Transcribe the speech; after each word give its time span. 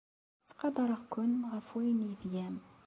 Ttqadareɣ-ken 0.41 1.31
ɣef 1.51 1.67
wayen 1.73 2.05
ay 2.07 2.13
tgam. 2.21 2.55